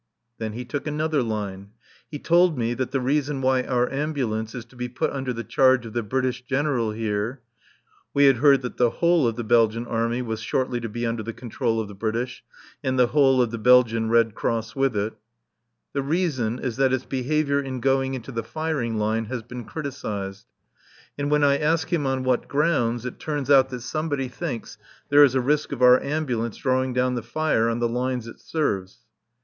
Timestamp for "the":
2.89-2.99, 5.31-5.43, 5.93-6.01, 8.77-8.89, 9.35-9.43, 11.21-11.33, 11.87-11.93, 12.97-13.05, 13.51-13.59, 15.93-16.01, 18.31-18.41, 27.13-27.21, 27.77-27.87